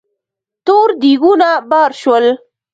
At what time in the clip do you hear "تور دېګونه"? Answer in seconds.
0.65-1.49